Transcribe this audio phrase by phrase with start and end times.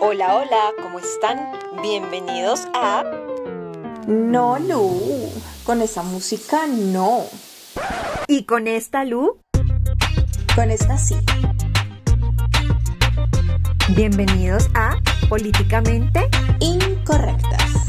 [0.00, 1.38] Hola, hola, ¿cómo están?
[1.82, 3.04] Bienvenidos a...
[4.06, 5.30] No, Lu,
[5.64, 7.24] con esa música no.
[8.26, 9.38] ¿Y con esta Lu?
[10.54, 11.16] Con esta sí.
[13.96, 14.96] Bienvenidos a
[15.28, 16.28] Políticamente
[16.60, 17.88] Incorrectas.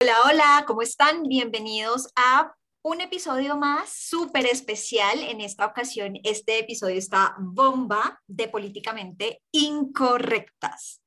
[0.00, 1.24] Hola, hola, ¿cómo están?
[1.24, 2.54] Bienvenidos a
[2.84, 5.18] un episodio más súper especial.
[5.20, 11.02] En esta ocasión, este episodio está bomba de políticamente incorrectas.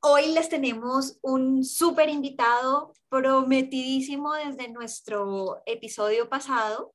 [0.00, 6.92] Hoy les tenemos un súper invitado prometidísimo desde nuestro episodio pasado.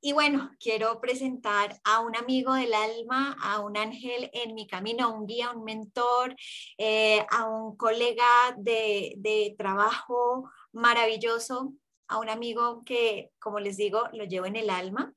[0.00, 5.04] Y bueno, quiero presentar a un amigo del alma, a un ángel en mi camino,
[5.04, 6.34] a un guía, un mentor,
[6.78, 11.74] eh, a un colega de, de trabajo maravilloso,
[12.08, 15.14] a un amigo que, como les digo, lo llevo en el alma.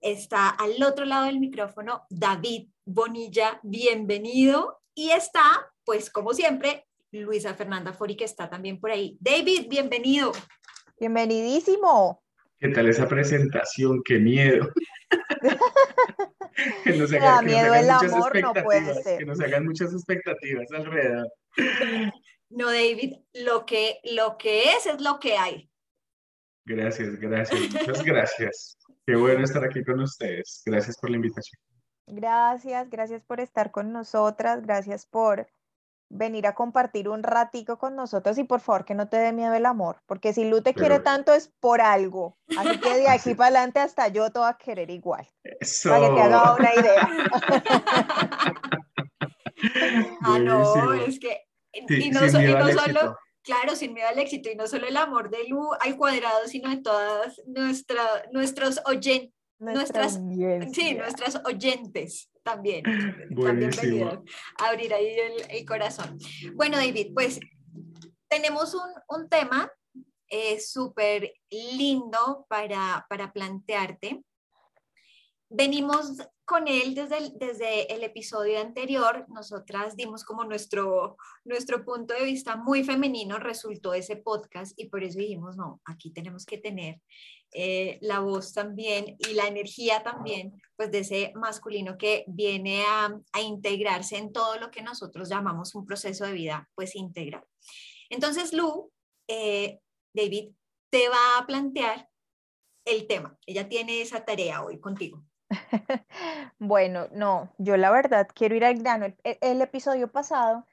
[0.00, 4.80] Está al otro lado del micrófono David Bonilla, bienvenido.
[4.94, 9.16] Y está, pues como siempre, Luisa Fernanda Fori, que está también por ahí.
[9.20, 10.32] David, bienvenido.
[10.98, 12.22] Bienvenidísimo.
[12.58, 14.02] ¿Qué tal esa presentación?
[14.04, 14.68] ¡Qué miedo!
[16.84, 19.18] que nos hagan, miedo el amor, no puede ser.
[19.18, 21.32] Que nos hagan muchas expectativas alrededor.
[22.50, 25.69] No, David, lo que, lo que es es lo que hay.
[26.70, 28.78] Gracias, gracias, muchas gracias.
[29.04, 30.62] Qué bueno estar aquí con ustedes.
[30.64, 31.60] Gracias por la invitación.
[32.06, 35.48] Gracias, gracias por estar con nosotras, gracias por
[36.08, 39.52] venir a compartir un ratico con nosotros y por favor que no te dé miedo
[39.54, 43.34] el amor, porque si Lu te quiere tanto es por algo, así que de aquí
[43.40, 45.90] para adelante hasta yo te voy a querer igual, Eso.
[45.90, 47.08] para que te haga una idea.
[50.22, 51.40] ah, no, es que,
[51.72, 53.16] y no, so, y no solo,
[53.50, 56.70] claro, sin miedo al éxito, y no solo el amor de Lu al cuadrado, sino
[56.70, 59.34] de todas nuestra, nuestros oyentes.
[59.58, 60.18] Nuestras,
[60.72, 62.82] sí, nuestras oyentes también,
[63.42, 63.70] también
[64.58, 66.16] a abrir ahí el, el, corazón.
[66.54, 67.40] Bueno, David, pues
[68.28, 69.70] tenemos un, un tema
[70.28, 74.22] eh, súper lindo para, para plantearte.
[75.52, 76.12] Venimos
[76.44, 79.26] con él desde el, desde el episodio anterior.
[79.28, 85.02] Nosotras dimos como nuestro, nuestro punto de vista muy femenino, resultó ese podcast y por
[85.02, 87.00] eso dijimos, no, aquí tenemos que tener
[87.52, 93.12] eh, la voz también y la energía también, pues de ese masculino que viene a,
[93.32, 97.44] a, integrarse en todo lo que nosotros llamamos un proceso de vida, pues integral.
[98.08, 98.92] Entonces, Lu,
[99.26, 99.80] eh,
[100.14, 100.52] David,
[100.90, 102.08] te va a plantear
[102.84, 103.36] el tema.
[103.46, 105.24] Ella tiene esa tarea hoy contigo.
[106.58, 109.06] bueno, no, yo la verdad quiero ir al grano.
[109.06, 110.64] El, el episodio pasado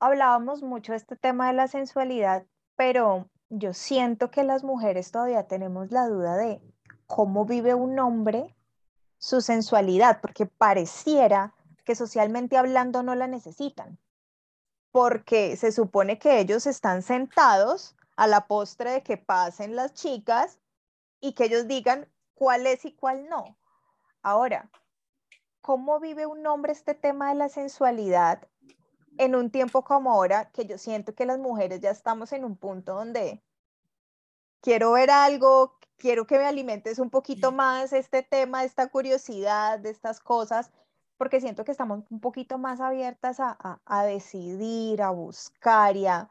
[0.00, 2.44] hablábamos mucho de este tema de la sensualidad,
[2.76, 6.60] pero yo siento que las mujeres todavía tenemos la duda de
[7.06, 8.56] cómo vive un hombre
[9.18, 11.54] su sensualidad, porque pareciera
[11.84, 13.98] que socialmente hablando no la necesitan,
[14.90, 20.58] porque se supone que ellos están sentados a la postre de que pasen las chicas
[21.20, 23.56] y que ellos digan cuál es y cuál no.
[24.26, 24.68] Ahora,
[25.60, 28.48] ¿cómo vive un hombre este tema de la sensualidad
[29.18, 32.56] en un tiempo como ahora, que yo siento que las mujeres ya estamos en un
[32.56, 33.40] punto donde
[34.60, 39.90] quiero ver algo, quiero que me alimentes un poquito más este tema, esta curiosidad, de
[39.90, 40.72] estas cosas,
[41.18, 46.08] porque siento que estamos un poquito más abiertas a, a, a decidir, a buscar y
[46.08, 46.28] a,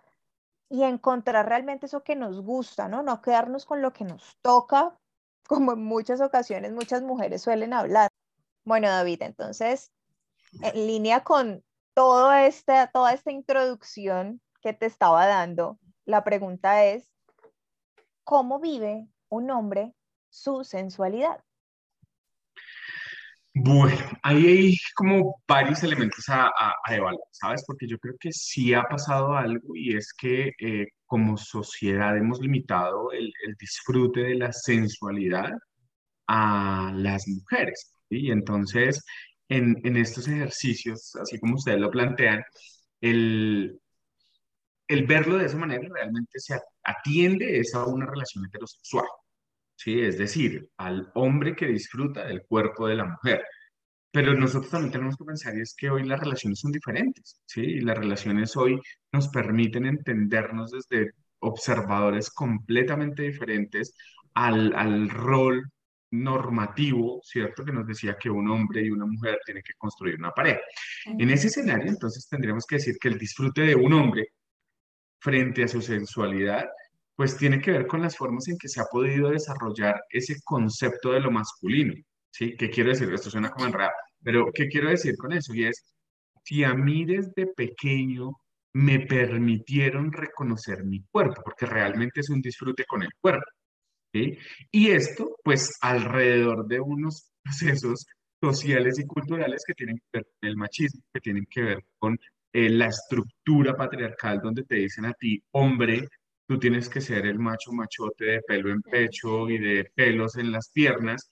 [0.67, 3.03] y a encontrar realmente eso que nos gusta, ¿no?
[3.03, 4.99] No quedarnos con lo que nos toca,
[5.47, 8.09] como en muchas ocasiones muchas mujeres suelen hablar.
[8.63, 9.91] Bueno, David, entonces,
[10.61, 11.63] en línea con
[11.93, 17.11] todo este, toda esta introducción que te estaba dando, la pregunta es,
[18.23, 19.93] ¿cómo vive un hombre
[20.29, 21.43] su sensualidad?
[23.57, 26.51] Bueno, ahí hay como varios elementos a,
[26.89, 27.63] evaluar, ¿sabes?
[27.65, 32.39] Porque yo creo que sí ha pasado algo y es que eh, como sociedad hemos
[32.39, 35.51] limitado el, el, disfrute de la sensualidad
[36.27, 37.93] a las mujeres.
[38.09, 38.27] ¿sí?
[38.27, 39.03] Y entonces,
[39.49, 42.43] en, en, estos ejercicios, así como ustedes lo plantean,
[43.01, 43.79] el,
[44.87, 49.05] el verlo de esa manera realmente se atiende es a una relación heterosexual.
[49.75, 50.01] ¿sí?
[50.01, 53.43] Es decir, al hombre que disfruta del cuerpo de la mujer.
[54.15, 57.59] Pero nosotros también tenemos que pensar es que hoy las relaciones son diferentes, ¿sí?
[57.59, 58.79] Y las relaciones hoy
[59.11, 63.93] nos permiten entendernos desde observadores completamente diferentes
[64.33, 65.69] al, al rol
[66.11, 67.65] normativo, ¿cierto?
[67.65, 70.61] Que nos decía que un hombre y una mujer tienen que construir una pareja.
[71.19, 74.29] En ese escenario, entonces, tendríamos que decir que el disfrute de un hombre
[75.19, 76.65] frente a su sensualidad
[77.17, 81.11] pues tiene que ver con las formas en que se ha podido desarrollar ese concepto
[81.11, 81.93] de lo masculino,
[82.31, 82.55] ¿sí?
[82.57, 83.13] ¿Qué quiero decir?
[83.13, 83.93] Esto suena como enredado,
[84.25, 85.53] pero ¿qué quiero decir con eso?
[85.53, 85.85] Y es,
[86.43, 88.31] si a mí desde pequeño
[88.73, 93.45] me permitieron reconocer mi cuerpo, porque realmente es un disfrute con el cuerpo.
[94.71, 98.05] Y esto, pues, alrededor de unos procesos
[98.41, 102.17] sociales y culturales que tienen que ver con el machismo, que tienen que ver con
[102.53, 106.07] eh, la estructura patriarcal donde te dicen a ti, hombre,
[106.47, 110.51] tú tienes que ser el macho machote de pelo en pecho y de pelos en
[110.51, 111.29] las piernas,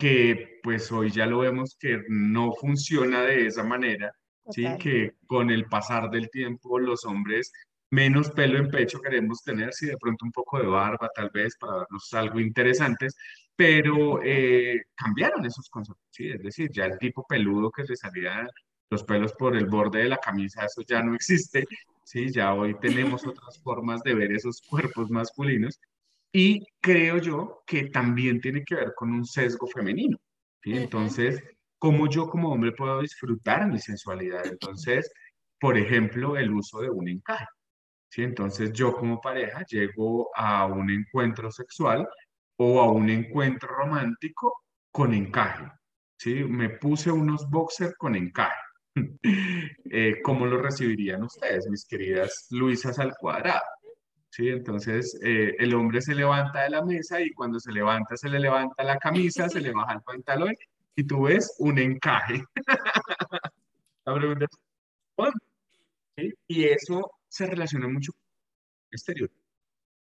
[0.00, 4.12] que pues hoy ya lo vemos que no funciona de esa manera,
[4.50, 4.64] ¿sí?
[4.80, 7.52] Que con el pasar del tiempo los hombres
[7.90, 11.56] menos pelo en pecho queremos tener, sí, de pronto un poco de barba tal vez
[11.58, 13.16] para darnos algo interesantes,
[13.54, 16.30] pero eh, cambiaron esos conceptos, ¿sí?
[16.30, 18.48] Es decir, ya el tipo peludo que le salía
[18.90, 21.66] los pelos por el borde de la camisa, eso ya no existe,
[22.04, 22.30] ¿sí?
[22.32, 25.78] Ya hoy tenemos otras formas de ver esos cuerpos masculinos
[26.32, 30.18] y creo yo que también tiene que ver con un sesgo femenino,
[30.62, 30.72] ¿sí?
[30.74, 31.42] Entonces,
[31.78, 34.46] ¿cómo yo como hombre puedo disfrutar mi sensualidad?
[34.46, 35.10] Entonces,
[35.60, 37.46] por ejemplo, el uso de un encaje.
[38.10, 38.22] ¿sí?
[38.22, 42.08] Entonces, yo como pareja llego a un encuentro sexual
[42.56, 45.66] o a un encuentro romántico con encaje.
[46.18, 46.44] ¿sí?
[46.44, 48.60] Me puse unos boxers con encaje.
[49.92, 53.60] Eh, ¿Cómo lo recibirían ustedes, mis queridas Luisas al cuadrado?
[54.40, 54.48] ¿Sí?
[54.48, 58.40] Entonces, eh, el hombre se levanta de la mesa y cuando se levanta, se le
[58.40, 60.54] levanta la camisa, se le baja el pantalón
[60.96, 62.42] y tú ves un encaje.
[64.06, 64.46] la pregunta
[66.16, 68.22] es, Y eso se relaciona mucho con
[68.90, 69.30] el exterior.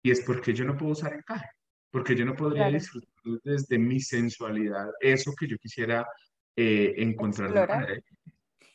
[0.05, 1.49] Y es porque yo no puedo usar encaje,
[1.91, 3.11] porque yo no podría disfrutar
[3.43, 6.07] desde mi sensualidad eso que yo quisiera
[6.55, 8.01] eh, encontrar.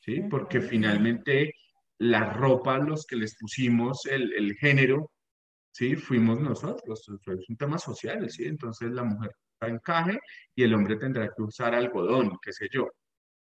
[0.02, 0.22] ¿sí?
[0.30, 1.54] Porque finalmente
[2.00, 5.12] la ropa, los que les pusimos el, el género,
[5.76, 5.98] ¿sí?
[5.98, 8.46] Fuimos nosotros, es un tema social, ¿sí?
[8.46, 10.20] Entonces la mujer encaje
[10.56, 12.88] y el hombre tendrá que usar algodón, qué sé yo.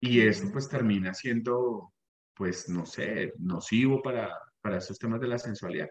[0.00, 1.92] Y eso pues termina siendo,
[2.34, 5.88] pues no sé, nocivo para, para esos temas de la sensualidad.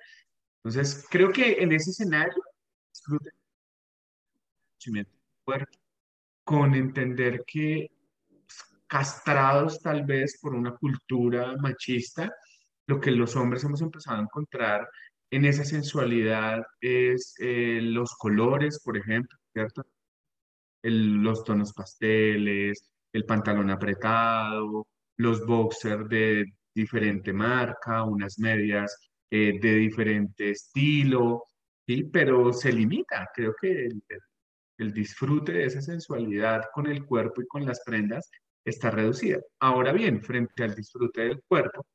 [0.64, 2.42] Entonces, creo que en ese escenario,
[2.94, 3.34] disfruten
[6.46, 7.92] con entender que
[8.88, 12.34] castrados tal vez por una cultura machista,
[12.88, 14.88] lo que los hombres hemos empezado a encontrar
[15.32, 19.86] en esa sensualidad es eh, los colores, por ejemplo, ¿cierto?
[20.84, 24.88] los tonos pasteles, el pantalón apretado,
[25.18, 31.44] los boxers de diferente marca, unas medias eh, de diferente estilo,
[31.86, 32.04] ¿sí?
[32.06, 34.04] Pero se limita, creo que el,
[34.80, 38.30] el disfrute de esa sensualidad con el cuerpo y con las prendas
[38.66, 39.40] está reducida.
[39.60, 41.86] Ahora bien, frente al disfrute del cuerpo,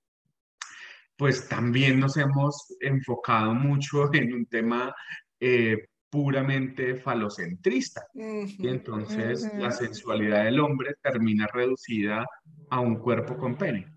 [1.17, 4.95] pues también nos hemos enfocado mucho en un tema
[5.41, 8.07] eh, puramente falocentrista.
[8.15, 12.27] y entonces la sensualidad del hombre termina reducida
[12.71, 13.93] a un cuerpo con pene.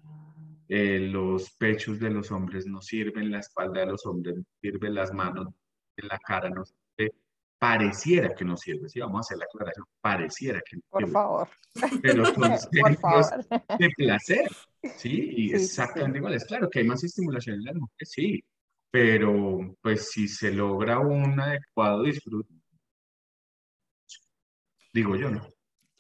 [0.68, 4.90] Eh, los pechos de los hombres no sirven, la espalda de los hombres no sirve,
[4.90, 5.48] las manos
[5.98, 7.12] en la cara no sirve,
[7.58, 11.50] pareciera que no sirve, si vamos a hacer la aclaración, pareciera que no Por favor.
[12.02, 12.52] Pero son
[13.80, 14.50] de placer,
[14.98, 15.34] ¿sí?
[15.36, 18.44] Y exactamente igual, es claro que hay más estimulación en las mujeres, sí,
[18.92, 22.54] pero pues si se logra un adecuado disfrute,
[24.94, 25.48] digo yo, ¿no?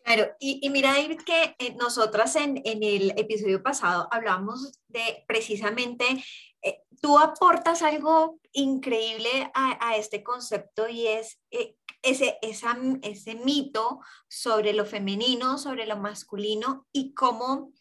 [0.03, 6.23] Claro, y, mira, David, que eh, nosotras en, en, el episodio pasado hablamos de precisamente
[6.63, 14.73] eh, tú aportas algo increíble a, este concepto y es eh, ese, ese mito sobre
[14.73, 17.71] lo femenino, sobre lo masculino y cómo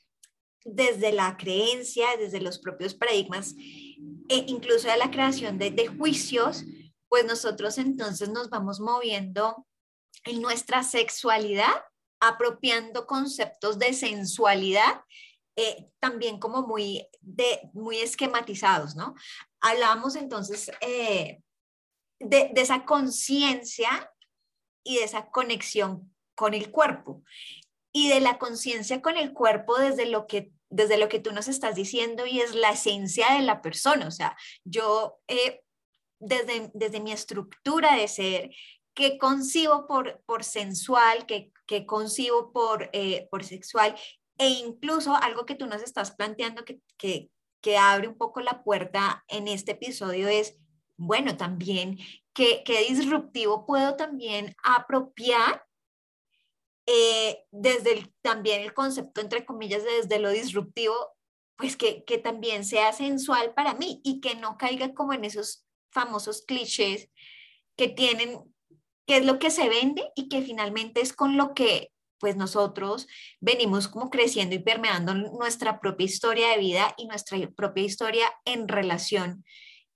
[0.64, 3.54] desde la creencia, desde los propios paradigmas,
[4.28, 6.64] e incluso de la creación de, juicios,
[7.08, 9.66] pues nosotros entonces nos vamos moviendo
[10.24, 11.82] en nuestra sexualidad,
[12.20, 15.02] apropiando conceptos de sensualidad
[15.56, 19.14] eh, también como muy, de, muy esquematizados, ¿no?
[19.60, 21.40] Hablábamos entonces eh,
[22.20, 24.12] de, de esa conciencia
[24.84, 27.22] y de esa conexión con el cuerpo
[27.92, 31.49] y de la conciencia con el cuerpo desde lo que desde lo que tú nos
[31.49, 34.07] estás diciendo y es la esencia de la persona.
[34.07, 35.62] O sea, yo eh,
[36.21, 38.50] desde, desde mi estructura de ser,
[38.95, 42.90] que concibo por, por sensual, que, que concibo por,
[43.30, 43.95] por sexual
[44.38, 47.30] e incluso algo que tú nos estás planteando que, que,
[47.61, 50.57] que abre un poco la puerta en este episodio es,
[50.97, 51.99] bueno, también,
[52.33, 55.64] ¿qué, qué disruptivo puedo también apropiar
[56.90, 60.95] eh, desde el, también el concepto, entre comillas, desde lo disruptivo,
[61.57, 65.66] pues que, que también sea sensual para mí y que no caiga como en esos
[65.90, 67.11] famosos clichés
[67.76, 68.38] que tienen,
[69.07, 73.07] que es lo que se vende y que finalmente es con lo que pues nosotros
[73.38, 78.66] venimos como creciendo y permeando nuestra propia historia de vida y nuestra propia historia en
[78.66, 79.45] relación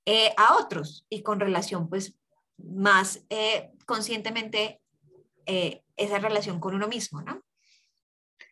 [0.04, 2.18] eh, a otros y con relación pues
[2.58, 4.82] más eh, conscientemente
[5.46, 7.42] eh, esa relación con uno mismo, ¿no?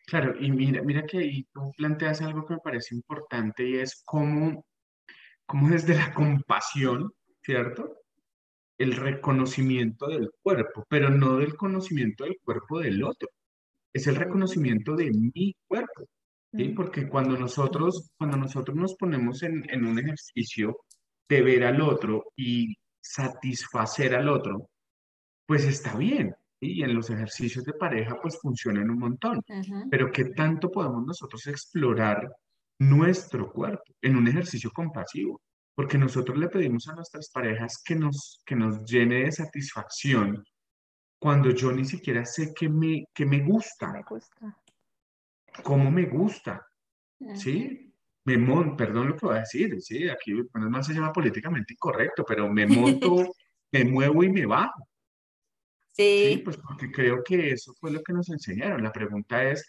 [0.05, 4.01] Claro, y mira, mira que ahí tú planteas algo que me parece importante y es
[4.05, 4.65] cómo,
[5.45, 7.97] cómo desde la compasión, ¿cierto?
[8.77, 13.29] El reconocimiento del cuerpo, pero no del conocimiento del cuerpo del otro,
[13.93, 16.07] es el reconocimiento de mi cuerpo,
[16.51, 16.69] ¿sí?
[16.69, 20.77] Porque cuando nosotros, cuando nosotros nos ponemos en, en un ejercicio
[21.29, 24.69] de ver al otro y satisfacer al otro,
[25.45, 29.41] pues está bien, y en los ejercicios de pareja pues funcionan un montón.
[29.89, 32.31] Pero ¿qué tanto podemos nosotros explorar
[32.79, 35.41] nuestro cuerpo en un ejercicio compasivo?
[35.73, 40.43] Porque nosotros le pedimos a nuestras parejas que nos, que nos llene de satisfacción
[41.19, 43.91] cuando yo ni siquiera sé qué me, qué me gusta.
[43.91, 44.57] Me gusta.
[45.63, 46.65] ¿Cómo me gusta?
[47.33, 47.91] ¿Sí?
[48.25, 51.73] Me monto, perdón lo que voy a decir, sí, aquí bueno, más se llama políticamente
[51.73, 53.33] incorrecto, pero me monto,
[53.71, 54.87] me muevo y me bajo.
[55.91, 58.83] Sí, pues porque creo que eso fue lo que nos enseñaron.
[58.83, 59.65] La pregunta es,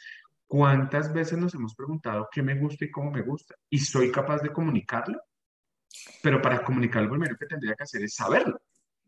[0.47, 3.55] ¿cuántas veces nos hemos preguntado qué me gusta y cómo me gusta?
[3.69, 5.21] ¿Y soy capaz de comunicarlo?
[6.23, 8.61] Pero para comunicarlo, lo primero que tendría que hacer es saberlo.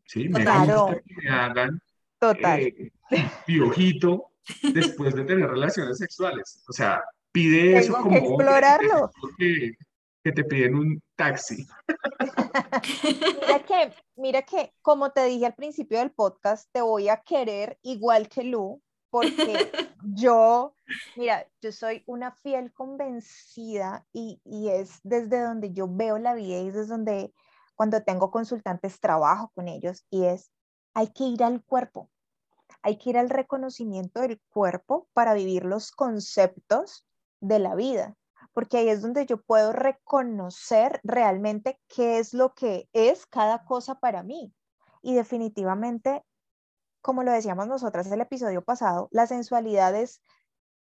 [0.06, 0.28] ¿sí?
[0.28, 1.80] Me gusta que me hagan
[2.18, 2.61] Total.
[2.61, 2.90] Eh,
[3.47, 4.30] piojito
[4.62, 6.62] después de tener relaciones sexuales.
[6.68, 7.02] O sea,
[7.33, 8.11] pide eso como...
[8.11, 9.11] Que explorarlo.
[9.37, 9.73] Que,
[10.23, 11.66] que te piden un taxi.
[13.40, 17.78] Mira que, mira que, como te dije al principio del podcast, te voy a querer
[17.83, 19.71] igual que Lu, porque
[20.02, 20.75] yo,
[21.16, 26.59] mira, yo soy una fiel convencida y, y es desde donde yo veo la vida
[26.59, 27.35] y es desde donde
[27.75, 30.50] cuando tengo consultantes trabajo con ellos y es,
[30.94, 32.11] hay que ir al cuerpo,
[32.83, 37.06] hay que ir al reconocimiento del cuerpo para vivir los conceptos
[37.40, 38.16] de la vida
[38.54, 43.96] porque ahí es donde yo puedo reconocer realmente qué es lo que es cada cosa
[43.96, 44.54] para mí.
[45.02, 46.25] Y definitivamente,
[47.02, 50.23] como lo decíamos nosotras en el episodio pasado, la sensualidad es,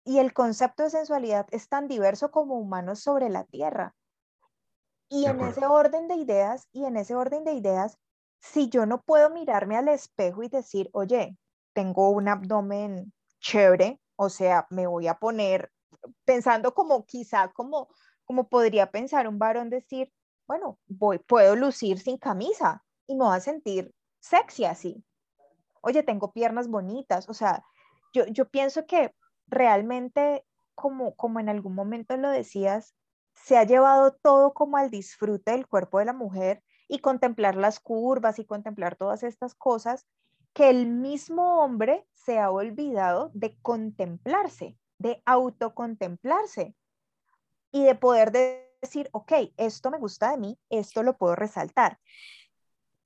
[0.05, 3.93] y el concepto de sensualidad es tan diverso como humanos sobre la tierra.
[5.09, 7.97] Y en ese orden de ideas, y en ese orden de ideas,
[8.39, 11.38] si yo no puedo mirarme al espejo y decir, oye,
[11.74, 15.69] tengo un abdomen chévere, o sea, me voy a poner
[16.25, 17.89] pensando como quizá como,
[18.25, 20.11] como podría pensar un varón decir,
[20.47, 25.03] bueno, voy, puedo lucir sin camisa y me voy a sentir sexy así.
[25.81, 27.29] Oye, tengo piernas bonitas.
[27.29, 27.63] O sea,
[28.13, 29.13] yo, yo pienso que
[29.47, 30.45] realmente,
[30.75, 32.95] como, como en algún momento lo decías,
[33.33, 37.79] se ha llevado todo como al disfrute del cuerpo de la mujer y contemplar las
[37.79, 40.07] curvas y contemplar todas estas cosas
[40.53, 46.75] que el mismo hombre se ha olvidado de contemplarse de autocontemplarse
[47.71, 48.31] y de poder
[48.81, 51.99] decir, ok, esto me gusta de mí, esto lo puedo resaltar.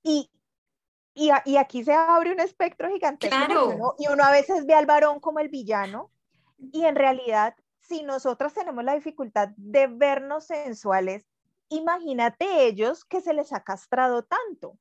[0.02, 0.30] Y,
[1.14, 3.36] y, y aquí se abre un espectro gigantesco.
[3.36, 3.94] Claro.
[3.98, 6.10] y uno a veces ve al varón como el villano
[6.72, 11.26] y en realidad, si nosotras tenemos la dificultad de vernos sensuales,
[11.68, 14.78] imagínate ellos que se les ha castrado tanto.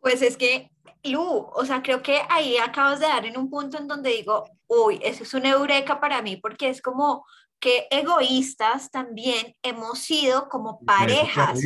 [0.00, 0.70] Pues es que,
[1.04, 4.44] Lu, o sea, creo que ahí acabas de dar en un punto en donde digo,
[4.68, 7.26] uy, eso es una eureka para mí, porque es como
[7.58, 11.60] que egoístas también hemos sido como parejas.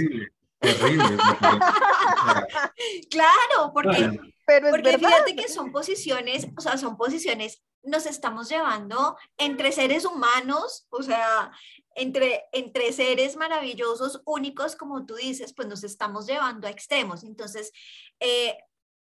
[3.11, 9.73] claro, porque, porque fíjate que son posiciones, o sea, son posiciones, nos estamos llevando entre
[9.73, 11.51] seres humanos, o sea,
[11.95, 17.25] entre, entre seres maravillosos, únicos, como tú dices, pues nos estamos llevando a extremos.
[17.25, 17.73] Entonces,
[18.21, 18.57] eh,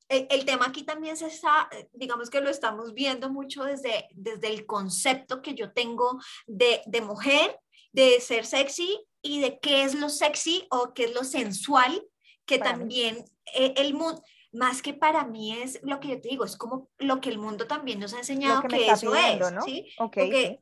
[0.09, 4.65] el, tema aquí también se está, digamos que lo estamos viendo mucho desde, desde el
[4.65, 7.59] concepto que yo tengo de, de mujer,
[7.91, 12.03] de ser sexy y de qué es lo sexy o qué es lo sensual,
[12.45, 13.23] que también
[13.53, 16.89] eh, el mundo, más que para mí es lo que yo te digo, es como
[16.97, 19.61] lo que el mundo también nos ha enseñado que, eso es, ¿no?
[19.61, 19.87] ¿sí?
[19.99, 20.59] Okay,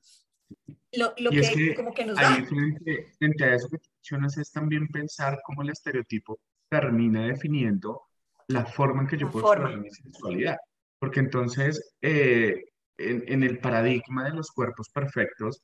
[0.91, 2.33] Lo, lo que, como que nos da.
[2.45, 6.37] Frente, frente, a eso que mencionas es también pensar cómo el estereotipo
[6.69, 8.06] termina definiendo
[8.47, 10.57] la forma en que yo puedo explorar mi sexualidad.
[10.99, 12.63] Porque entonces, eh,
[12.97, 15.61] en, el paradigma de los cuerpos perfectos,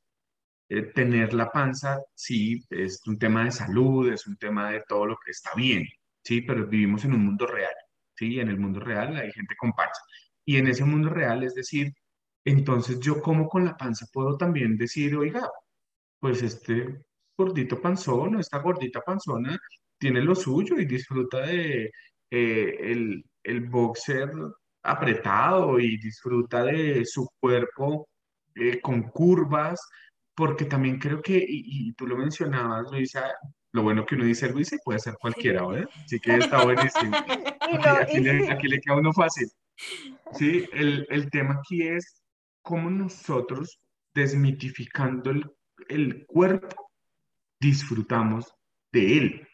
[0.68, 5.06] eh, tener la panza, sí, es un tema de salud, es un tema de todo
[5.06, 5.86] lo que está bien,
[6.22, 7.74] sí, pero vivimos en un mundo real,
[8.16, 10.00] sí, en el mundo real hay gente con panza.
[10.44, 11.92] Y en ese mundo real, es decir,
[12.44, 15.48] entonces yo como con la panza puedo también decir, oiga,
[16.20, 17.04] pues este
[17.36, 19.58] gordito panzón o esta gordita panzona
[19.98, 21.90] tiene lo suyo y disfruta de
[22.36, 24.28] eh, el, el boxer
[24.82, 28.08] apretado y disfruta de su cuerpo
[28.56, 29.80] eh, con curvas,
[30.34, 33.22] porque también creo que, y, tú lo mencionabas, Luisa,
[33.70, 35.88] lo bueno que uno dice Luisa y puede ser cualquiera, ¿verdad?
[36.04, 37.16] Así que está buenísimo.
[38.00, 39.48] Aquí, le, queda uno fácil.
[40.32, 42.20] Sí, el, el tema aquí es
[42.62, 43.80] cómo nosotros,
[44.12, 45.50] desmitificando el,
[45.88, 46.90] el cuerpo,
[47.60, 48.52] disfrutamos
[48.92, 49.48] de él.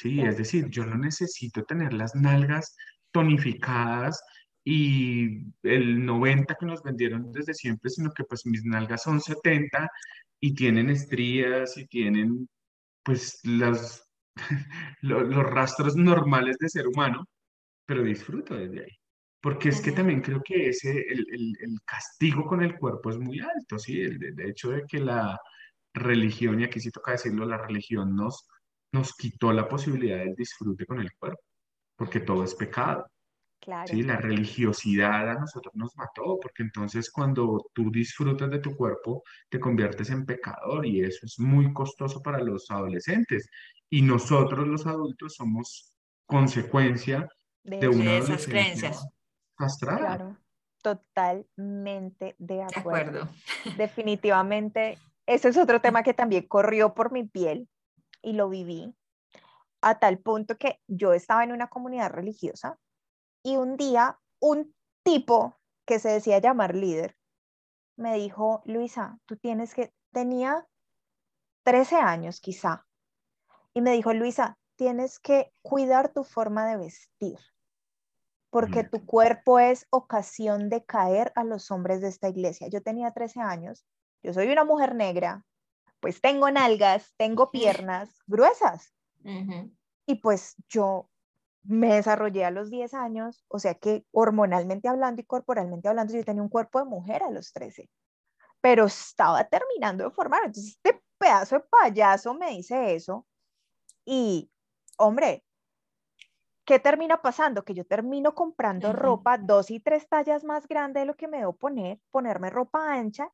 [0.00, 2.74] Sí, es decir, yo no necesito tener las nalgas
[3.12, 4.22] tonificadas
[4.64, 9.90] y el 90 que nos vendieron desde siempre, sino que pues mis nalgas son 70
[10.40, 12.48] y tienen estrías y tienen
[13.02, 14.02] pues las,
[15.02, 17.26] los rastros normales de ser humano,
[17.84, 18.98] pero disfruto desde ahí.
[19.42, 23.38] Porque es que también creo que ese, el, el, castigo con el cuerpo es muy
[23.40, 24.00] alto, ¿sí?
[24.00, 25.38] El, de hecho de que la
[25.92, 28.46] religión, y aquí sí toca decirlo, la religión nos,
[28.92, 31.42] nos quitó la posibilidad del disfrute con el cuerpo,
[31.96, 33.06] porque todo es pecado.
[33.86, 39.22] Sí, la religiosidad a nosotros nos mató, porque entonces cuando tú disfrutas de tu cuerpo,
[39.50, 43.48] te conviertes en pecador y eso es muy costoso para los adolescentes.
[43.90, 45.92] Y nosotros los adultos somos
[46.24, 47.28] consecuencia
[47.62, 49.06] de, una esas creencias.
[49.78, 50.38] Claro,
[50.80, 53.28] totalmente de acuerdo.
[53.76, 57.68] Definitivamente, ese es otro tema que también corrió por mi piel
[58.22, 58.94] y lo viví
[59.82, 62.78] a tal punto que yo estaba en una comunidad religiosa
[63.42, 67.16] y un día un tipo que se decía llamar líder
[67.96, 70.66] me dijo, Luisa, tú tienes que, tenía
[71.64, 72.86] 13 años quizá,
[73.74, 77.38] y me dijo, Luisa, tienes que cuidar tu forma de vestir,
[78.48, 82.68] porque tu cuerpo es ocasión de caer a los hombres de esta iglesia.
[82.68, 83.86] Yo tenía 13 años,
[84.22, 85.44] yo soy una mujer negra,
[86.00, 88.92] pues tengo nalgas, tengo piernas gruesas.
[90.06, 91.08] Y pues yo
[91.62, 96.24] me desarrollé a los 10 años, o sea que hormonalmente hablando y corporalmente hablando, yo
[96.24, 97.90] tenía un cuerpo de mujer a los 13,
[98.60, 100.40] pero estaba terminando de formar.
[100.46, 103.26] Entonces, este pedazo de payaso me dice eso
[104.06, 104.50] y,
[104.96, 105.44] hombre,
[106.64, 107.62] ¿qué termina pasando?
[107.62, 111.38] Que yo termino comprando ropa dos y tres tallas más grande de lo que me
[111.38, 113.30] debo poner, ponerme ropa ancha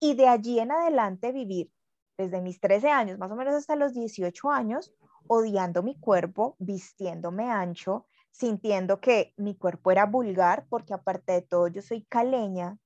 [0.00, 1.70] y de allí en adelante vivir
[2.20, 4.92] desde mis 13 años, más o menos hasta los 18 años,
[5.26, 11.68] odiando mi cuerpo, vistiéndome ancho, sintiendo que mi cuerpo era vulgar, porque aparte de todo
[11.68, 12.78] yo soy caleña.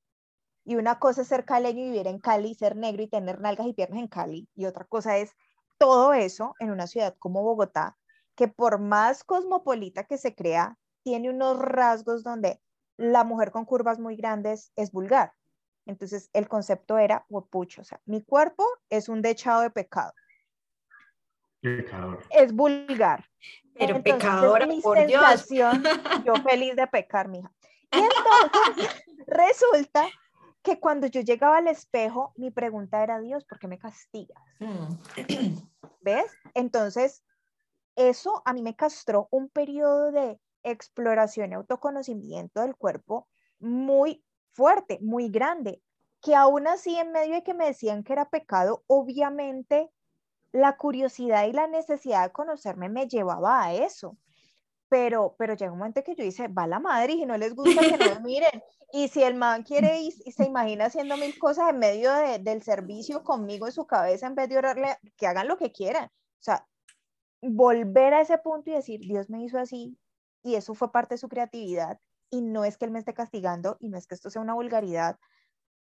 [0.64, 3.66] Y una cosa es ser caleño y vivir en Cali, ser negro y tener nalgas
[3.66, 4.48] y piernas en Cali.
[4.54, 5.32] Y otra cosa es
[5.78, 7.98] todo eso en una ciudad como Bogotá,
[8.34, 12.62] que por más cosmopolita que se crea, tiene unos rasgos donde
[12.96, 15.32] la mujer con curvas muy grandes es vulgar.
[15.86, 20.12] Entonces el concepto era, pucho, o sea, mi cuerpo es un dechado de pecado.
[22.30, 23.24] Es vulgar.
[23.74, 25.82] Pero pecadora, por sensación,
[26.24, 27.50] yo feliz de pecar, mija.
[27.92, 30.06] Y entonces resulta
[30.62, 34.42] que cuando yo llegaba al espejo, mi pregunta era, Dios, ¿por qué me castigas?
[34.60, 34.94] Mm.
[36.00, 36.32] ¿Ves?
[36.54, 37.24] Entonces,
[37.96, 43.28] eso a mí me castró un periodo de exploración y autoconocimiento del cuerpo
[43.60, 44.23] muy
[44.54, 45.82] fuerte, muy grande,
[46.22, 49.90] que aún así en medio de que me decían que era pecado, obviamente
[50.52, 54.16] la curiosidad y la necesidad de conocerme me llevaba a eso.
[54.88, 57.54] Pero, pero llega un momento que yo dice, va la madre y si no les
[57.54, 58.62] gusta que no miren.
[58.92, 63.24] Y si el man quiere y, se imagina haciendo mil cosas en medio del servicio
[63.24, 66.06] conmigo en su cabeza, en vez de orarle, que hagan lo que quieran.
[66.06, 66.66] O sea,
[67.42, 69.98] volver a ese punto y decir, Dios me hizo así
[70.44, 71.98] y eso fue parte de su creatividad
[72.30, 74.54] y no es que él me esté castigando y no es que esto sea una
[74.54, 75.18] vulgaridad,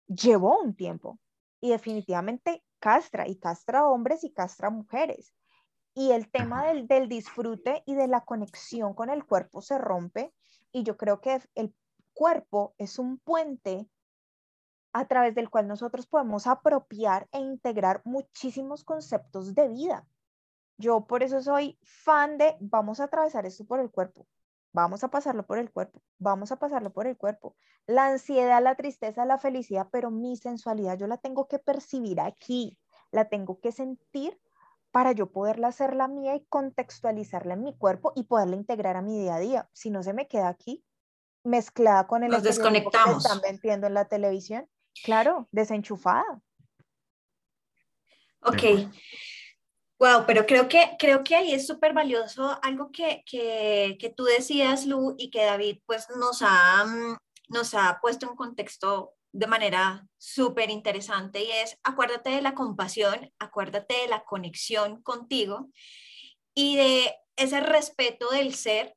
[0.08, 1.20] llevó un tiempo
[1.60, 5.34] y definitivamente castra y castra hombres y castra mujeres.
[5.94, 10.34] Y el tema del, del disfrute y de la conexión con el cuerpo se rompe
[10.72, 11.76] y yo creo que el
[12.14, 13.88] cuerpo es un puente
[14.94, 20.08] a través del cual nosotros podemos apropiar e integrar muchísimos conceptos de vida.
[20.78, 24.28] Yo por eso soy fan de vamos a atravesar esto por el cuerpo,
[24.74, 27.56] vamos a pasarlo por el cuerpo, vamos a pasarlo por el cuerpo.
[27.88, 32.78] La ansiedad, la tristeza, la felicidad, pero mi sensualidad yo la tengo que percibir aquí,
[33.12, 34.40] la tengo que sentir
[34.92, 39.02] para yo poderla hacer la mía y contextualizarla en mi cuerpo y poderla integrar a
[39.02, 39.70] mi día a día.
[39.74, 40.84] Si no se me queda aquí,
[41.44, 43.24] mezclada con el Nos desconectamos.
[43.24, 44.70] que están vendiendo en la televisión,
[45.04, 46.42] claro, desenchufada.
[48.42, 48.92] Ok.
[50.02, 54.24] Wow, pero creo que, creo que ahí es súper valioso algo que, que, que, tú
[54.24, 57.18] decías, Lu, y que David pues nos ha, mm,
[57.50, 63.32] nos ha puesto en contexto de manera súper interesante y es acuérdate de la compasión,
[63.38, 65.70] acuérdate de la conexión contigo
[66.56, 68.96] y de ese respeto del ser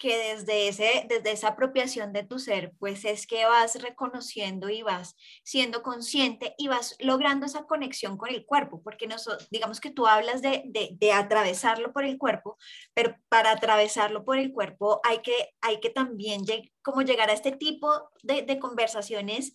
[0.00, 4.82] que desde, ese, desde esa apropiación de tu ser, pues es que vas reconociendo y
[4.82, 9.06] vas siendo consciente y vas logrando esa conexión con el cuerpo, porque
[9.50, 12.56] digamos que tú hablas de, de, atravesarlo por el cuerpo,
[12.94, 16.44] pero para atravesarlo por el cuerpo hay que, hay que también
[16.80, 19.52] como llegar a este tipo de conversaciones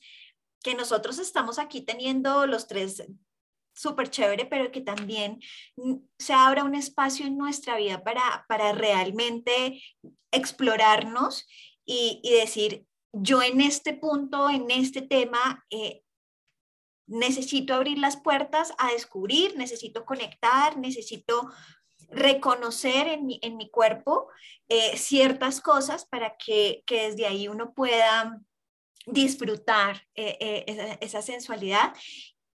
[0.61, 3.03] que nosotros estamos aquí teniendo los tres
[3.75, 5.39] súper chévere, pero que también
[5.75, 9.83] mm, se abra un espacio en nuestra vida para, para realmente
[10.31, 11.45] explorarnos
[11.85, 16.01] y, decir, yo en este punto, en este tema, eh,
[17.07, 21.51] necesito abrir las puertas a descubrir, necesito conectar, necesito
[22.09, 24.29] reconocer en mi, en mi cuerpo
[24.67, 28.41] eh, ciertas cosas para que, que, desde ahí uno pueda
[29.05, 31.93] disfrutar eh, esa, sensualidad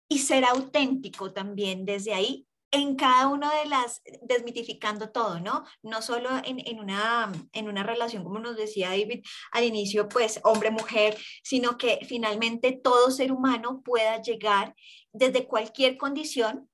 [0.09, 5.63] y ser auténtico también desde ahí en cada una de las, desmitificando todo, ¿no?
[5.81, 10.39] No solo en, en, una, en una relación, como nos decía David al inicio, pues
[10.43, 14.75] hombre-mujer, sino que finalmente todo ser humano pueda llegar
[15.13, 16.69] desde cualquier condición,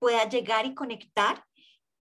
[0.00, 1.44] pueda llegar y conectar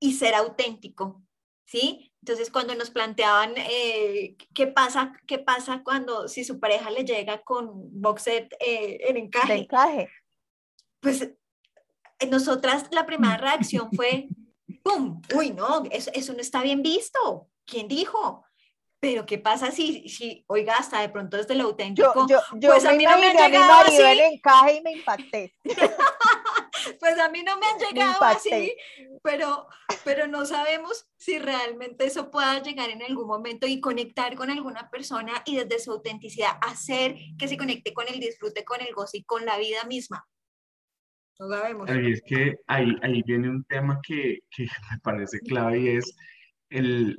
[0.00, 1.22] y ser auténtico,
[1.66, 2.12] ¿sí?
[2.22, 7.42] Entonces, cuando nos planteaban eh, qué pasa, qué pasa cuando si su pareja le llega
[7.42, 10.10] con boxet eh, en encaje, encaje,
[11.00, 11.30] pues
[12.28, 14.28] nosotras la primera reacción fue,
[14.82, 15.20] ¡pum!
[15.34, 17.48] Uy, no, eso, eso no está bien visto.
[17.64, 18.44] ¿Quién dijo?
[19.00, 22.26] Pero ¿qué pasa si, si oiga, hasta de pronto desde lo auténtico?
[22.28, 24.02] Yo, yo, pues a mí no me han llegado así.
[24.02, 25.54] encaje y me impacté.
[27.00, 28.76] pues a mí no me han llegado así,
[29.22, 29.66] pero,
[30.04, 34.90] pero no sabemos si realmente eso pueda llegar en algún momento y conectar con alguna
[34.90, 39.16] persona y desde su autenticidad hacer que se conecte con el disfrute, con el gozo
[39.16, 40.28] y con la vida misma.
[41.88, 46.14] Y es que ahí, ahí viene un tema que, que me parece clave y es
[46.68, 47.16] el,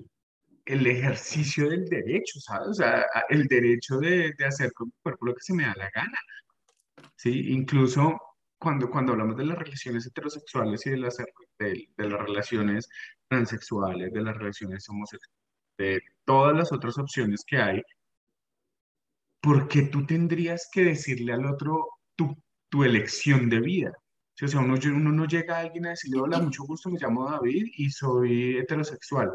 [0.65, 2.67] el ejercicio del derecho, ¿sabes?
[2.69, 5.73] O sea, el derecho de, de hacer con mi cuerpo lo que se me da
[5.75, 6.19] la gana.
[7.15, 7.51] ¿Sí?
[7.51, 8.19] Incluso
[8.60, 11.17] cuando, cuando hablamos de las relaciones heterosexuales y de las,
[11.60, 12.88] de, de las relaciones
[13.27, 15.41] transexuales, de las relaciones homosexuales,
[15.77, 17.81] de todas las otras opciones que hay,
[19.41, 22.38] ¿por qué tú tendrías que decirle al otro tu,
[22.69, 23.91] tu elección de vida?
[24.45, 27.30] O sea, uno, uno no llega a alguien a decirle, hola, mucho gusto, me llamo
[27.30, 29.32] David y soy heterosexual.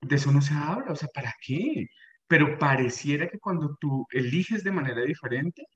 [0.00, 1.86] De eso no se habla, o sea, ¿para qué?
[2.26, 5.66] Pero pareciera que cuando tú eliges de manera diferente,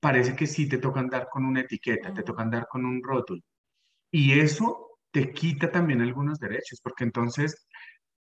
[0.00, 3.42] parece que sí te toca andar con una etiqueta, te toca andar con un rótulo.
[4.10, 7.66] Y eso te quita también algunos derechos, porque entonces,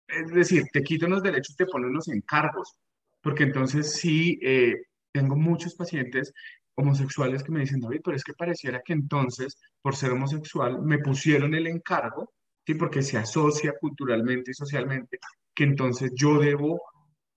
[0.08, 2.76] es decir, te quita unos derechos, te pone unos encargos,
[3.22, 4.76] porque entonces sí, eh,
[5.12, 6.34] tengo muchos pacientes
[6.82, 11.00] homosexuales que me dicen, David, pero es que pareciera que entonces, por ser homosexual, me
[11.00, 12.34] pusieron el encargo,
[12.66, 12.76] ¿sí?
[12.76, 15.20] porque se asocia culturalmente y socialmente,
[15.54, 16.82] que entonces yo debo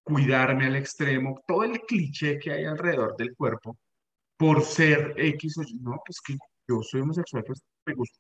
[0.03, 3.79] cuidarme al extremo, todo el cliché que hay alrededor del cuerpo,
[4.37, 6.37] por ser X o Y, no, pues que
[6.69, 8.19] yo soy homosexual, pues me gusta.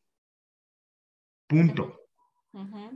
[1.46, 2.00] Punto.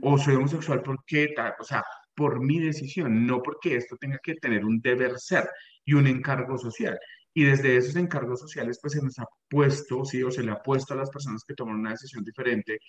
[0.01, 1.83] O soy homosexual porque, o sea,
[2.15, 5.49] por mi decisión, no porque esto tenga que tener un deber ser
[5.85, 6.97] y un encargo social.
[7.33, 10.61] Y desde esos encargos sociales, pues se nos ha puesto, sí, o se le ha
[10.61, 12.79] puesto a las personas que toman una decisión diferente,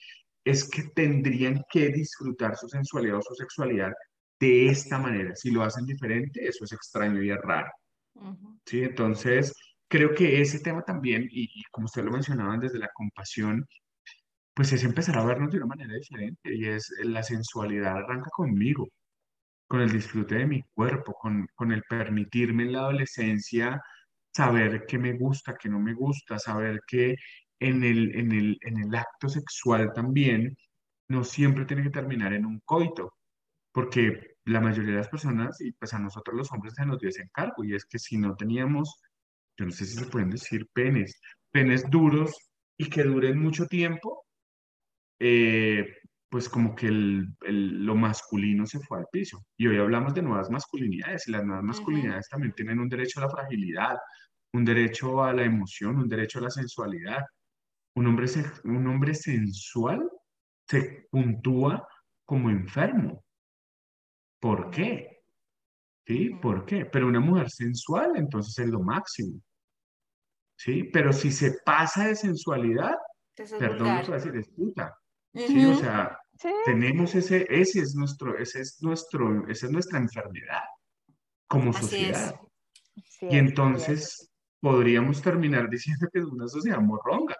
[0.45, 3.93] es que tendrían que disfrutar su sensualidad o su sexualidad
[4.41, 5.37] de esta manera.
[5.37, 7.71] Si lo hacen diferente, eso es extraño y es raro.
[8.65, 9.55] Sí, entonces
[9.89, 13.67] creo que ese tema también, y, y como usted lo mencionaba desde la compasión,
[14.55, 18.89] pues es empezar a vernos de una manera diferente y es la sensualidad arranca conmigo,
[19.67, 23.81] con el disfrute de mi cuerpo, con, con el permitirme en la adolescencia
[24.33, 27.17] saber qué me gusta, qué no me gusta, saber que
[27.59, 30.57] en el, en el, en el acto sexual también
[31.09, 33.15] no siempre tiene que terminar en un coito,
[33.73, 37.09] porque la mayoría de las personas, y pues a nosotros los hombres se nos dio
[37.09, 37.29] ese
[37.65, 39.01] y es que si no teníamos,
[39.57, 42.35] yo no sé si se pueden decir penes, penes duros
[42.77, 44.25] y que duren mucho tiempo,
[45.19, 45.85] eh,
[46.31, 49.45] pues como que el, lo masculino se fue al piso.
[49.57, 53.25] Y hoy hablamos de nuevas masculinidades y las nuevas masculinidades también tienen un derecho a
[53.25, 53.99] la fragilidad,
[54.53, 57.25] un derecho a la emoción, un derecho a la sensualidad.
[57.97, 58.27] Un hombre,
[58.63, 60.09] un hombre sensual
[60.69, 61.85] se puntúa
[62.25, 63.25] como enfermo.
[64.41, 65.25] ¿Por qué?
[66.07, 66.31] ¿Sí?
[66.41, 66.87] ¿Por qué?
[66.87, 69.41] Pero una mujer sensual entonces es lo máximo.
[70.57, 70.85] ¿Sí?
[70.93, 72.95] Pero si se pasa de sensualidad,
[73.59, 74.97] perdón, por decir, es puta.
[75.35, 76.20] Sí, o sea,
[76.65, 80.63] tenemos ese, ese es nuestro, ese es nuestro, esa es nuestra enfermedad
[81.47, 82.41] como sociedad.
[83.23, 87.37] y entonces podríamos terminar diciendo que es una sociedad morronga,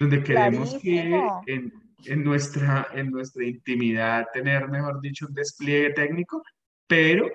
[0.00, 1.00] donde queremos que
[1.46, 1.72] en,
[2.04, 6.42] en, nuestra, en nuestra intimidad tener, mejor dicho, un despliegue técnico,
[6.86, 7.30] pero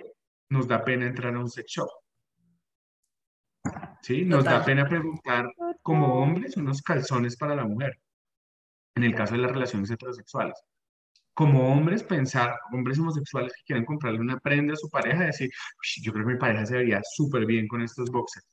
[0.49, 1.89] nos da pena entrar a un sex shop.
[4.01, 4.23] ¿Sí?
[4.23, 5.51] Nos da pena preguntar
[5.81, 7.99] como hombres unos calzones para la mujer,
[8.95, 10.55] en el caso de las relaciones heterosexuales.
[11.37, 15.51] Como hombres, pensar, hombres homosexuales que quieren comprarle una prenda a su pareja, decir,
[16.01, 18.47] yo creo que mi pareja se vería súper bien con estos boxers.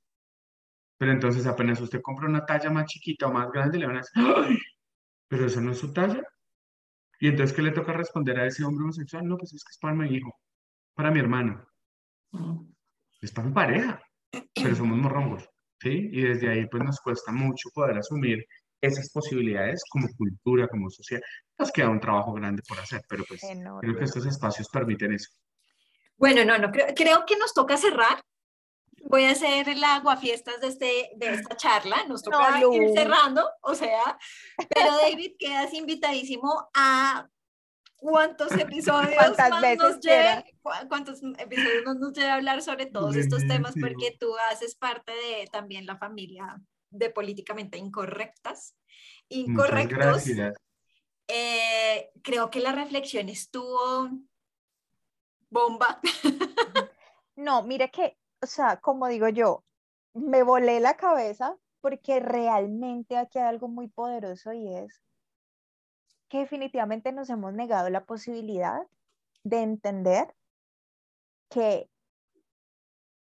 [0.98, 4.00] Pero entonces apenas usted compra una talla más chiquita o más grande, le van a
[4.00, 4.58] decir, ¡ay!
[5.28, 6.22] Pero eso no es su talla.
[7.20, 9.26] Y entonces, ¿qué le toca responder a ese hombre homosexual?
[9.26, 10.38] No, pues es que es para mi hijo,
[10.94, 11.66] para mi hermano.
[13.22, 13.98] Es para mi pareja,
[14.54, 15.48] pero somos morrongos,
[15.80, 16.10] ¿sí?
[16.12, 18.44] Y desde ahí, pues nos cuesta mucho poder asumir
[18.82, 21.22] esas posibilidades como cultura, como sociedad.
[21.58, 23.40] Nos queda un trabajo grande por hacer, pero pues
[23.80, 25.30] creo que estos espacios permiten eso.
[26.16, 28.20] Bueno, no, no, creo, creo que nos toca cerrar.
[29.06, 33.74] Voy a hacer el aguafiestas de, este, de esta charla, nos toca ir cerrando, o
[33.74, 34.18] sea,
[34.70, 37.28] pero David, quedas invitadísimo a
[37.96, 40.44] cuántos episodios más nos lleve,
[40.88, 45.12] cuántos episodios nos, nos lleve a hablar sobre todos estos temas, porque tú haces parte
[45.12, 48.74] de también la familia de políticamente incorrectas,
[49.28, 50.24] incorrectos.
[51.28, 54.08] Eh, creo que la reflexión estuvo
[55.50, 56.00] bomba.
[57.36, 59.64] No, mire que o sea, como digo yo,
[60.12, 65.00] me volé la cabeza porque realmente aquí hay algo muy poderoso y es
[66.28, 68.86] que definitivamente nos hemos negado la posibilidad
[69.44, 70.34] de entender
[71.48, 71.88] que,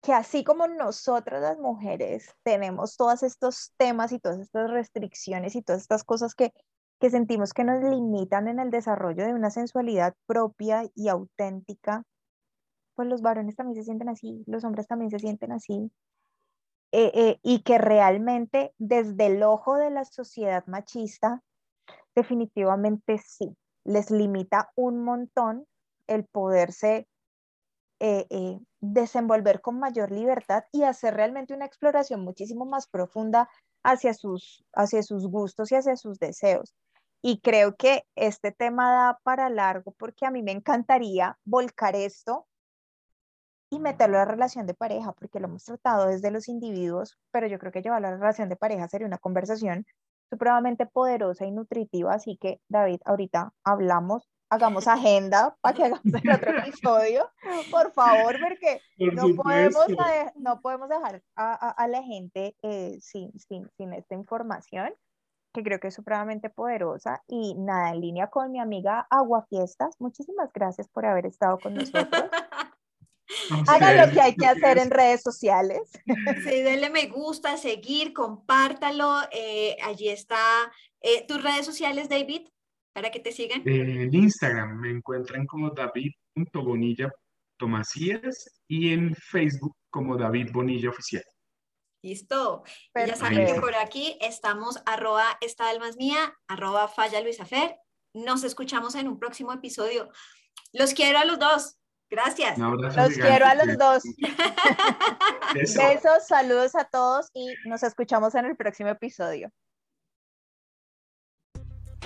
[0.03, 5.63] que así como nosotras las mujeres tenemos todos estos temas y todas estas restricciones y
[5.63, 6.53] todas estas cosas que,
[7.01, 12.05] que sentimos que nos limitan en el desarrollo de una sensualidad propia y auténtica,
[12.95, 15.91] pues los varones también se sienten así, los hombres también se sienten así,
[16.93, 21.43] eh, eh, y que realmente desde el ojo de la sociedad machista,
[22.15, 23.55] definitivamente sí,
[23.85, 25.67] les limita un montón
[26.07, 27.07] el poderse
[27.99, 33.49] eh, desenvolver con mayor libertad y hacer realmente una exploración muchísimo más profunda
[33.83, 36.75] hacia sus, hacia sus gustos y hacia sus deseos.
[37.29, 42.47] Y creo que este tema da para largo porque a mí me encantaría volcar esto
[43.69, 47.49] y meterlo a la relación de pareja, porque lo hemos tratado desde los individuos, pero
[47.49, 49.85] yo creo que llevarlo a la relación de pareja sería una conversación
[50.31, 56.31] supremamente poderosa y nutritiva, así que David, ahorita hablamos, hagamos agenda para que hagamos el
[56.31, 57.29] otro episodio,
[57.73, 59.85] por favor, porque no, podemos,
[60.37, 64.95] no podemos dejar a, a, la gente eh, sin, sin, sin esta información
[65.57, 69.97] que creo que es supremamente poderosa y nada, en línea con mi amiga Agua Fiestas,
[69.99, 72.31] muchísimas gracias por haber estado con nosotros.
[73.69, 75.81] Haga lo que hay que hacer en redes sociales.
[76.45, 79.23] Sí, denle me gusta, seguir, compártalo.
[79.33, 80.39] Eh, allí está
[81.01, 82.43] eh, tus redes sociales, David,
[82.93, 83.67] para que te sigan.
[83.67, 91.25] En Instagram me encuentran como david.bonilla.tomasías y en Facebook como David Bonilla Oficial.
[92.07, 92.63] Listo.
[92.95, 97.77] Ya saben que por aquí estamos arroba esta alma mía, arroba falla Luisafer.
[98.15, 100.09] Nos escuchamos en un próximo episodio.
[100.73, 101.79] Los quiero a los dos.
[102.09, 102.59] Gracias.
[102.59, 104.05] Los quiero a los dos.
[105.55, 109.51] Besos, saludos a todos y nos escuchamos en el próximo episodio.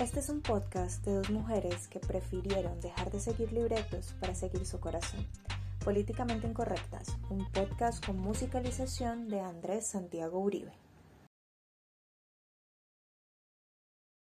[0.01, 4.65] Este es un podcast de dos mujeres que prefirieron dejar de seguir libretos para seguir
[4.65, 5.27] su corazón.
[5.83, 10.73] Políticamente Incorrectas, un podcast con musicalización de Andrés Santiago Uribe.